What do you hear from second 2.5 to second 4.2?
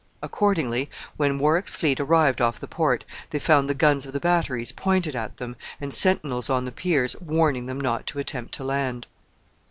the port, they found the guns of the